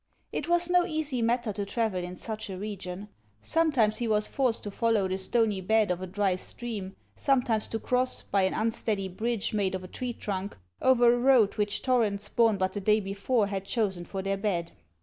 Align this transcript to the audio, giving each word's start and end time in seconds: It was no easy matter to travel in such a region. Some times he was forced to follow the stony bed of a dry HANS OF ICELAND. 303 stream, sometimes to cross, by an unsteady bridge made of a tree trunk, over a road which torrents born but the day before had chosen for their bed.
It 0.31 0.47
was 0.49 0.67
no 0.67 0.83
easy 0.83 1.21
matter 1.21 1.53
to 1.53 1.63
travel 1.63 2.03
in 2.03 2.15
such 2.15 2.49
a 2.49 2.57
region. 2.57 3.09
Some 3.43 3.71
times 3.71 3.97
he 3.97 4.07
was 4.07 4.27
forced 4.27 4.63
to 4.63 4.71
follow 4.71 5.07
the 5.07 5.19
stony 5.19 5.61
bed 5.61 5.91
of 5.91 6.01
a 6.01 6.07
dry 6.07 6.29
HANS 6.31 6.41
OF 6.41 6.45
ICELAND. 6.47 6.57
303 6.57 6.57
stream, 6.57 6.95
sometimes 7.15 7.67
to 7.67 7.77
cross, 7.79 8.21
by 8.23 8.41
an 8.41 8.55
unsteady 8.55 9.07
bridge 9.07 9.53
made 9.53 9.75
of 9.75 9.83
a 9.83 9.87
tree 9.87 10.13
trunk, 10.13 10.57
over 10.81 11.13
a 11.13 11.19
road 11.19 11.53
which 11.57 11.83
torrents 11.83 12.27
born 12.29 12.57
but 12.57 12.73
the 12.73 12.81
day 12.81 12.99
before 12.99 13.45
had 13.45 13.65
chosen 13.65 14.03
for 14.03 14.23
their 14.23 14.37
bed. 14.37 14.71